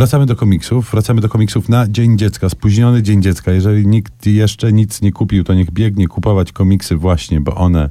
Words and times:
Wracamy 0.00 0.26
do 0.26 0.36
komiksów. 0.36 0.90
Wracamy 0.90 1.20
do 1.20 1.28
komiksów 1.28 1.68
na 1.68 1.88
Dzień 1.88 2.18
Dziecka, 2.18 2.48
spóźniony 2.48 3.02
Dzień 3.02 3.22
Dziecka. 3.22 3.52
Jeżeli 3.52 3.86
nikt 3.86 4.26
jeszcze 4.26 4.72
nic 4.72 5.02
nie 5.02 5.12
kupił, 5.12 5.44
to 5.44 5.54
niech 5.54 5.70
biegnie 5.70 6.08
kupować 6.08 6.52
komiksy 6.52 6.96
właśnie, 6.96 7.40
bo 7.40 7.54
one 7.54 7.90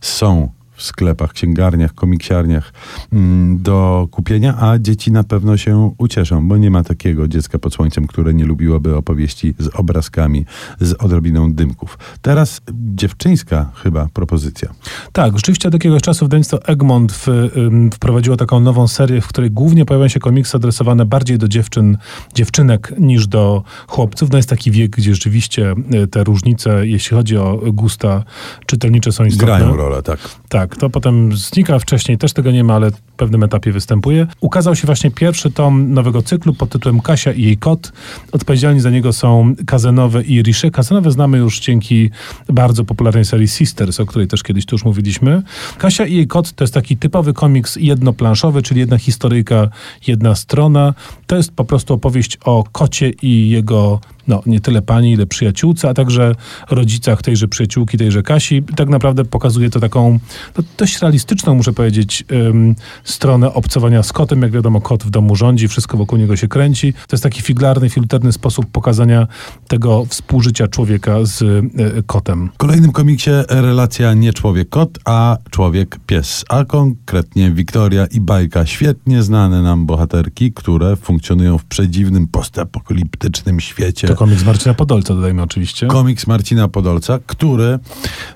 są 0.00 0.52
w 0.78 0.82
sklepach, 0.82 1.32
księgarniach, 1.32 1.94
komiksiarniach 1.94 2.72
mm, 3.12 3.62
do 3.62 4.08
kupienia, 4.10 4.56
a 4.60 4.78
dzieci 4.78 5.12
na 5.12 5.24
pewno 5.24 5.56
się 5.56 5.94
ucieszą, 5.98 6.48
bo 6.48 6.56
nie 6.56 6.70
ma 6.70 6.84
takiego 6.84 7.28
dziecka 7.28 7.58
pod 7.58 7.74
słońcem, 7.74 8.06
które 8.06 8.34
nie 8.34 8.44
lubiłoby 8.44 8.96
opowieści 8.96 9.54
z 9.58 9.68
obrazkami, 9.74 10.44
z 10.80 10.92
odrobiną 10.92 11.52
dymków. 11.52 11.98
Teraz 12.22 12.60
dziewczyńska 12.94 13.70
chyba 13.74 14.08
propozycja. 14.12 14.68
Tak, 15.12 15.32
rzeczywiście 15.36 15.68
od 15.68 15.74
jakiegoś 15.74 16.02
czasu 16.02 16.24
wydawnictwo 16.24 16.64
Egmont 16.64 17.12
w, 17.12 17.28
ym, 17.28 17.90
wprowadziło 17.92 18.36
taką 18.36 18.60
nową 18.60 18.88
serię, 18.88 19.20
w 19.20 19.28
której 19.28 19.50
głównie 19.50 19.84
pojawiają 19.84 20.08
się 20.08 20.20
komiksy 20.20 20.56
adresowane 20.56 21.06
bardziej 21.06 21.38
do 21.38 21.48
dziewczyn, 21.48 21.96
dziewczynek 22.34 22.92
niż 22.98 23.26
do 23.26 23.62
chłopców. 23.88 24.30
No 24.30 24.36
jest 24.36 24.48
taki 24.48 24.70
wiek, 24.70 24.90
gdzie 24.90 25.14
rzeczywiście 25.14 25.74
y, 25.94 26.06
te 26.06 26.24
różnice, 26.24 26.86
jeśli 26.86 27.16
chodzi 27.16 27.36
o 27.36 27.60
gusta 27.72 28.24
czytelnicze 28.66 29.12
są 29.12 29.24
istotne. 29.24 29.46
Grają 29.46 29.76
rolę, 29.76 30.02
tak. 30.02 30.18
Tak, 30.48 30.67
to 30.76 30.90
potem 30.90 31.36
znika 31.36 31.78
wcześniej, 31.78 32.18
też 32.18 32.32
tego 32.32 32.50
nie 32.50 32.64
ma, 32.64 32.74
ale 32.74 32.90
w 32.90 33.00
pewnym 33.00 33.42
etapie 33.42 33.72
występuje. 33.72 34.26
Ukazał 34.40 34.76
się 34.76 34.86
właśnie 34.86 35.10
pierwszy 35.10 35.50
tom 35.50 35.92
nowego 35.94 36.22
cyklu 36.22 36.54
pod 36.54 36.70
tytułem 36.70 37.00
Kasia 37.00 37.32
i 37.32 37.42
jej 37.42 37.56
kot. 37.56 37.92
Odpowiedzialni 38.32 38.80
za 38.80 38.90
niego 38.90 39.12
są 39.12 39.54
Kazenowe 39.66 40.22
i 40.22 40.42
Risze. 40.42 40.70
Kazenowe 40.70 41.10
znamy 41.10 41.38
już 41.38 41.60
dzięki 41.60 42.10
bardzo 42.48 42.84
popularnej 42.84 43.24
serii 43.24 43.48
Sisters, 43.48 44.00
o 44.00 44.06
której 44.06 44.28
też 44.28 44.42
kiedyś 44.42 44.66
tu 44.66 44.74
już 44.74 44.84
mówiliśmy. 44.84 45.42
Kasia 45.78 46.06
i 46.06 46.14
jej 46.14 46.26
kot 46.26 46.52
to 46.52 46.64
jest 46.64 46.74
taki 46.74 46.96
typowy 46.96 47.32
komiks 47.32 47.76
jednoplanszowy, 47.76 48.62
czyli 48.62 48.80
jedna 48.80 48.98
historyjka, 48.98 49.68
jedna 50.06 50.34
strona. 50.34 50.94
To 51.26 51.36
jest 51.36 51.52
po 51.52 51.64
prostu 51.64 51.94
opowieść 51.94 52.38
o 52.44 52.64
kocie 52.72 53.10
i 53.22 53.48
jego 53.50 54.00
no, 54.28 54.42
nie 54.46 54.60
tyle 54.60 54.82
pani, 54.82 55.12
ile 55.12 55.26
przyjaciółce, 55.26 55.88
a 55.88 55.94
także 55.94 56.34
rodzicach 56.70 57.22
tejże 57.22 57.48
przyjaciółki, 57.48 57.98
tejże 57.98 58.22
Kasi. 58.22 58.62
Tak 58.76 58.88
naprawdę 58.88 59.24
pokazuje 59.24 59.70
to 59.70 59.80
taką 59.80 60.18
no, 60.58 60.64
dość 60.78 61.00
realistyczną, 61.02 61.54
muszę 61.54 61.72
powiedzieć, 61.72 62.24
ym, 62.32 62.74
stronę 63.04 63.54
obcowania 63.54 64.02
z 64.02 64.12
kotem. 64.12 64.42
Jak 64.42 64.52
wiadomo, 64.52 64.80
kot 64.80 65.04
w 65.04 65.10
domu 65.10 65.36
rządzi, 65.36 65.68
wszystko 65.68 65.96
wokół 65.98 66.18
niego 66.18 66.36
się 66.36 66.48
kręci. 66.48 66.92
To 66.92 67.16
jest 67.16 67.22
taki 67.22 67.42
figlarny, 67.42 67.90
filterny 67.90 68.32
sposób 68.32 68.66
pokazania 68.72 69.26
tego 69.68 70.04
współżycia 70.04 70.68
człowieka 70.68 71.16
z 71.22 71.42
y, 71.42 72.02
kotem. 72.06 72.50
W 72.54 72.56
kolejnym 72.56 72.92
komiksie 72.92 73.30
relacja 73.48 74.14
nie 74.14 74.32
człowiek-kot, 74.32 74.98
a 75.04 75.36
człowiek-pies, 75.50 76.44
a 76.48 76.64
konkretnie 76.64 77.50
Wiktoria 77.50 78.06
i 78.06 78.20
Bajka, 78.20 78.66
świetnie 78.66 79.22
znane 79.22 79.62
nam 79.62 79.86
bohaterki, 79.86 80.52
które 80.52 80.96
funkcjonują 80.96 81.58
w 81.58 81.64
przedziwnym, 81.64 82.26
postapokaliptycznym 82.26 83.60
świecie. 83.60 84.08
Komiks 84.18 84.44
Marcina 84.44 84.74
Podolca, 84.74 85.14
dodajmy 85.14 85.42
oczywiście. 85.42 85.86
Komiks 85.86 86.26
Marcina 86.26 86.68
Podolca, 86.68 87.18
który, 87.26 87.78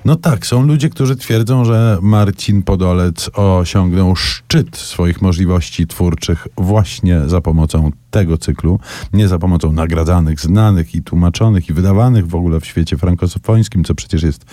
no 0.05 0.17
tak, 0.17 0.47
są 0.47 0.63
ludzie, 0.63 0.89
którzy 0.89 1.17
twierdzą, 1.17 1.65
że 1.65 1.99
Marcin 2.03 2.63
Podolec 2.63 3.31
osiągnął 3.35 4.17
szczyt 4.17 4.77
swoich 4.77 5.23
możliwości 5.23 5.87
twórczych 5.87 6.49
właśnie 6.57 7.21
za 7.27 7.41
pomocą 7.41 7.91
tego 8.13 8.39
cyklu, 8.39 8.81
nie 9.13 9.29
za 9.29 9.39
pomocą 9.39 9.73
nagradzanych, 9.73 10.41
znanych 10.41 10.95
i 10.95 11.03
tłumaczonych 11.03 11.69
i 11.69 11.73
wydawanych 11.73 12.27
w 12.27 12.35
ogóle 12.35 12.61
w 12.61 12.67
świecie 12.67 12.97
frankofońskim, 12.97 13.85
co 13.85 13.95
przecież 13.95 14.23
jest 14.23 14.45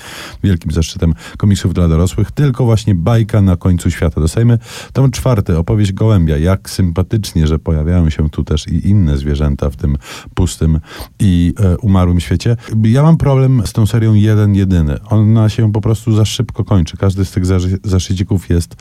wielkim 0.43 0.71
zaszczytem 0.71 1.14
komiksów 1.38 1.73
dla 1.73 1.88
dorosłych, 1.88 2.31
tylko 2.31 2.66
właśnie 2.66 2.95
bajka 2.95 3.41
na 3.41 3.55
końcu 3.55 3.91
świata. 3.91 4.21
Dostajemy 4.21 4.58
tom 4.93 5.11
czwarty, 5.11 5.58
opowieść 5.58 5.91
Gołębia. 5.91 6.38
Jak 6.38 6.69
sympatycznie, 6.69 7.47
że 7.47 7.59
pojawiają 7.59 8.09
się 8.09 8.30
tu 8.30 8.43
też 8.43 8.67
i 8.67 8.89
inne 8.89 9.17
zwierzęta 9.17 9.69
w 9.69 9.75
tym 9.75 9.97
pustym 10.33 10.80
i 11.20 11.53
e, 11.59 11.78
umarłym 11.78 12.20
świecie. 12.20 12.58
Ja 12.84 13.03
mam 13.03 13.17
problem 13.17 13.62
z 13.66 13.73
tą 13.73 13.86
serią 13.86 14.14
jeden, 14.14 14.56
jedyny. 14.56 14.98
Ona 15.09 15.50
się 15.50 15.72
po 15.72 15.81
prostu 15.81 16.16
za 16.16 16.26
szybko 16.26 16.64
kończy. 16.64 16.98
Każdy 16.98 17.26
z 17.26 17.32
tych 17.32 17.45
zaszy- 17.45 17.80
zaszycików 17.83 18.49
jest 18.49 18.76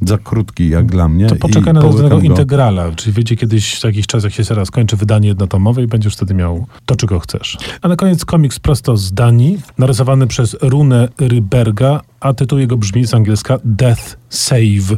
za 0.00 0.18
krótki, 0.18 0.68
jak 0.68 0.86
dla 0.86 1.08
mnie. 1.08 1.26
To 1.26 1.36
poczekaj 1.36 1.72
na 1.72 1.80
tego 1.82 2.08
go. 2.08 2.20
integrala, 2.20 2.92
czyli 2.92 3.12
wyjdzie 3.12 3.36
kiedyś 3.36 3.80
za 3.80 3.88
jakiś 3.88 4.06
czas, 4.06 4.24
jak 4.24 4.32
się 4.32 4.44
teraz 4.44 4.68
skończy 4.68 4.96
wydanie 4.96 5.28
jednotomowe 5.28 5.82
i 5.82 5.86
będziesz 5.86 6.14
wtedy 6.14 6.34
miał 6.34 6.66
to, 6.86 6.96
czego 6.96 7.20
chcesz. 7.20 7.58
A 7.82 7.88
na 7.88 7.96
koniec 7.96 8.24
komiks 8.24 8.58
prosto 8.58 8.96
z 8.96 9.12
Danii, 9.12 9.58
narysowany 9.78 10.26
przez 10.26 10.56
Rune 10.62 11.08
Ryberga, 11.18 12.00
a 12.24 12.34
tytuł 12.34 12.58
jego 12.58 12.76
brzmi 12.76 13.06
z 13.06 13.14
angielska 13.14 13.58
Death 13.64 14.16
Save. 14.28 14.96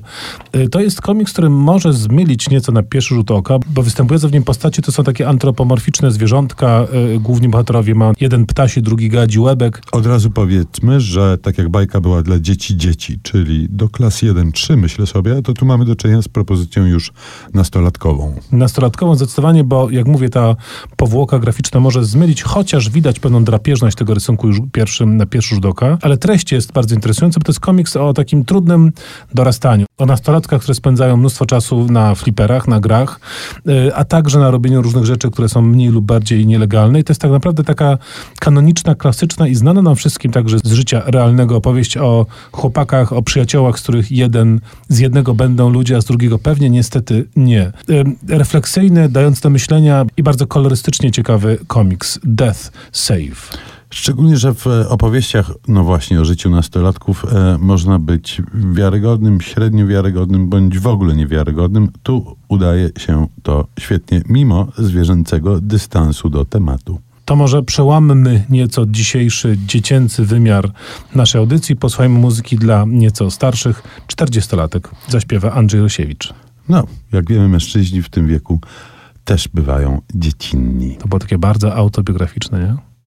Y, 0.56 0.68
To 0.68 0.80
jest 0.80 1.00
komiks, 1.00 1.32
który 1.32 1.50
może 1.50 1.92
zmylić 1.92 2.50
nieco 2.50 2.72
na 2.72 2.82
pierwszy 2.82 3.14
rzut 3.14 3.30
oka, 3.30 3.58
bo 3.66 3.82
występujące 3.82 4.28
w 4.28 4.32
nim 4.32 4.42
postaci 4.42 4.82
to 4.82 4.92
są 4.92 5.04
takie 5.04 5.28
antropomorficzne 5.28 6.10
zwierzątka. 6.10 6.86
y, 7.14 7.20
Główni 7.20 7.48
bohaterowie 7.48 7.94
mają 7.94 8.12
jeden 8.20 8.46
ptasi, 8.46 8.82
drugi 8.82 9.08
gadzi 9.08 9.40
łebek. 9.40 9.82
Od 9.92 10.06
razu 10.06 10.30
powiedzmy, 10.30 11.00
że 11.00 11.38
tak 11.38 11.58
jak 11.58 11.68
bajka 11.68 12.00
była 12.00 12.22
dla 12.22 12.38
dzieci 12.38 12.76
dzieci, 12.76 13.18
czyli 13.22 13.66
do 13.70 13.88
klas 13.88 14.22
1-3 14.22 14.76
myślę 14.76 15.06
sobie, 15.06 15.42
to 15.42 15.52
tu 15.54 15.66
mamy 15.66 15.84
do 15.84 15.96
czynienia 15.96 16.22
z 16.22 16.28
propozycją 16.28 16.86
już 16.86 17.12
nastolatkową. 17.54 18.34
Nastolatkową 18.52 19.14
zdecydowanie, 19.14 19.64
bo 19.64 19.90
jak 19.90 20.06
mówię, 20.06 20.28
ta 20.28 20.56
powłoka 20.96 21.38
graficzna 21.38 21.80
może 21.80 22.04
zmylić, 22.04 22.42
chociaż 22.42 22.90
widać 22.90 23.20
pewną 23.20 23.44
drapieżność 23.44 23.96
tego 23.96 24.14
rysunku 24.14 24.46
już 24.48 24.58
pierwszym, 24.72 25.16
na 25.16 25.26
pierwszy 25.26 25.54
rzut 25.54 25.64
oka, 25.66 25.98
ale 26.02 26.16
treść 26.18 26.52
jest 26.52 26.72
bardzo 26.72 26.94
interesująca, 26.94 27.15
bo 27.20 27.30
to 27.30 27.52
jest 27.52 27.60
komiks 27.60 27.96
o 27.96 28.12
takim 28.12 28.44
trudnym 28.44 28.92
dorastaniu. 29.34 29.86
O 29.98 30.06
nastolatkach, 30.06 30.62
które 30.62 30.74
spędzają 30.74 31.16
mnóstwo 31.16 31.46
czasu 31.46 31.86
na 31.90 32.14
fliperach, 32.14 32.68
na 32.68 32.80
grach, 32.80 33.20
y, 33.68 33.94
a 33.94 34.04
także 34.04 34.38
na 34.38 34.50
robieniu 34.50 34.82
różnych 34.82 35.04
rzeczy, 35.04 35.30
które 35.30 35.48
są 35.48 35.62
mniej 35.62 35.88
lub 35.88 36.04
bardziej 36.04 36.46
nielegalne. 36.46 37.00
I 37.00 37.04
to 37.04 37.10
jest 37.10 37.20
tak 37.20 37.30
naprawdę 37.30 37.64
taka 37.64 37.98
kanoniczna, 38.40 38.94
klasyczna 38.94 39.48
i 39.48 39.54
znana 39.54 39.82
nam 39.82 39.96
wszystkim 39.96 40.32
także 40.32 40.58
z 40.64 40.72
życia 40.72 41.02
realnego 41.06 41.56
opowieść 41.56 41.96
o 41.96 42.26
chłopakach, 42.52 43.12
o 43.12 43.22
przyjaciołach, 43.22 43.78
z 43.78 43.82
których 43.82 44.12
jeden 44.12 44.60
z 44.88 44.98
jednego 44.98 45.34
będą 45.34 45.70
ludzie, 45.70 45.96
a 45.96 46.00
z 46.00 46.04
drugiego 46.04 46.38
pewnie 46.38 46.70
niestety 46.70 47.28
nie. 47.36 47.72
Ym, 47.90 48.16
Refleksyjny, 48.28 49.08
dający 49.08 49.42
do 49.42 49.50
myślenia 49.50 50.06
i 50.16 50.22
bardzo 50.22 50.46
kolorystycznie 50.46 51.10
ciekawy 51.10 51.58
komiks 51.66 52.18
Death 52.24 52.72
Save. 52.92 53.50
Szczególnie, 53.96 54.36
że 54.36 54.54
w 54.54 54.66
e, 54.66 54.88
opowieściach, 54.88 55.50
no 55.68 55.84
właśnie 55.84 56.20
o 56.20 56.24
życiu 56.24 56.50
nastolatków, 56.50 57.24
e, 57.24 57.58
można 57.58 57.98
być 57.98 58.42
wiarygodnym, 58.54 59.40
średnio 59.40 59.86
wiarygodnym, 59.86 60.48
bądź 60.48 60.78
w 60.78 60.86
ogóle 60.86 61.16
niewiarygodnym. 61.16 61.88
Tu 62.02 62.36
udaje 62.48 62.90
się 62.98 63.26
to 63.42 63.66
świetnie, 63.80 64.22
mimo 64.28 64.68
zwierzęcego 64.78 65.60
dystansu 65.60 66.28
do 66.30 66.44
tematu. 66.44 66.98
To 67.24 67.36
może 67.36 67.62
przełammy 67.62 68.44
nieco 68.50 68.86
dzisiejszy 68.86 69.58
dziecięcy 69.66 70.24
wymiar 70.24 70.72
naszej 71.14 71.38
audycji. 71.38 71.76
Posłuchajmy 71.76 72.18
muzyki 72.18 72.56
dla 72.56 72.84
nieco 72.88 73.30
starszych. 73.30 73.82
40-latek 74.08 74.88
zaśpiewa 75.08 75.52
Andrzej 75.52 75.80
Rosiewicz. 75.80 76.34
No, 76.68 76.86
jak 77.12 77.28
wiemy, 77.28 77.48
mężczyźni 77.48 78.02
w 78.02 78.08
tym 78.08 78.26
wieku 78.26 78.60
też 79.24 79.48
bywają 79.48 80.00
dziecinni. 80.14 80.96
To 80.96 81.08
było 81.08 81.18
takie 81.18 81.38
bardzo 81.38 81.74
autobiograficzne, 81.74 82.60
nie? 82.60 82.85